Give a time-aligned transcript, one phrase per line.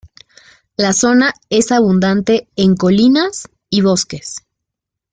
[0.77, 4.37] La zona es abundante en colinas y bosques.